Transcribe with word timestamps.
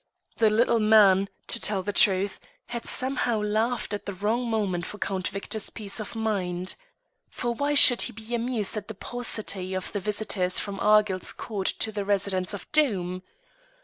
The 0.37 0.49
little 0.49 0.79
man, 0.79 1.29
to 1.45 1.59
tell 1.59 1.83
the 1.83 1.93
truth, 1.93 2.39
had 2.65 2.87
somehow 2.87 3.39
laughed 3.39 3.93
at 3.93 4.07
the 4.07 4.15
wrong 4.15 4.49
moment 4.49 4.83
for 4.87 4.97
Count 4.97 5.27
Victor's 5.27 5.69
peace 5.69 5.99
of 5.99 6.15
mind. 6.15 6.73
For 7.29 7.53
why 7.53 7.75
should 7.75 8.01
he 8.01 8.11
be 8.11 8.33
amused 8.33 8.75
at 8.75 8.87
the 8.87 8.95
paucity 8.95 9.75
of 9.75 9.91
the 9.91 9.99
visitors 9.99 10.57
from 10.57 10.79
Argyll's 10.79 11.33
court 11.33 11.67
to 11.77 11.91
the 11.91 12.03
residence 12.03 12.51
of 12.51 12.65
Doom? 12.71 13.21